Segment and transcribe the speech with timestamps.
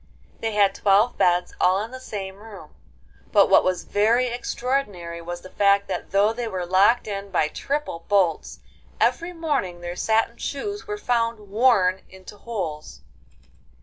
[0.39, 2.73] They had twelve beds all in the same room,
[3.31, 7.49] but what was very extraordinary was the fact that though they were locked in by
[7.49, 8.61] triple bolts,
[8.99, 13.01] every morning their satin shoes were found worn into holes.